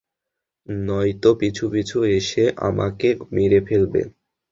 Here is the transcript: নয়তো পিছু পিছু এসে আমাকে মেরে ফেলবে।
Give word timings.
নয়তো 0.69 1.29
পিছু 1.39 1.65
পিছু 1.73 1.97
এসে 2.17 2.43
আমাকে 2.67 3.07
মেরে 3.31 3.59
ফেলবে। 3.67 4.01